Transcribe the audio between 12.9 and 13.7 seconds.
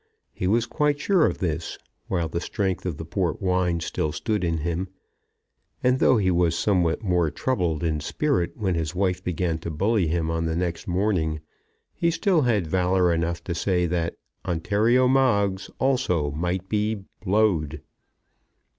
enough to